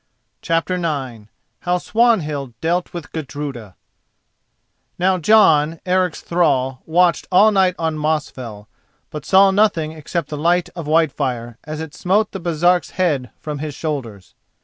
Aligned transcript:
CHAPTER 0.41 0.77
IX 0.83 1.27
HOW 1.59 1.77
SWANHILD 1.77 2.59
DEALT 2.59 2.91
WITH 2.91 3.11
GUDRUDA 3.11 3.75
Now 4.97 5.19
Jon, 5.19 5.79
Eric's 5.85 6.21
thrall, 6.21 6.81
watched 6.87 7.27
all 7.31 7.51
night 7.51 7.75
on 7.77 7.99
Mosfell, 7.99 8.65
but 9.11 9.25
saw 9.25 9.51
nothing 9.51 9.91
except 9.91 10.29
the 10.29 10.37
light 10.37 10.69
of 10.69 10.87
Whitefire 10.87 11.57
as 11.65 11.79
it 11.79 11.93
smote 11.93 12.31
the 12.31 12.39
Baresark's 12.39 12.89
head 12.97 13.29
from 13.37 13.59
his 13.59 13.75
shoulders. 13.75 14.33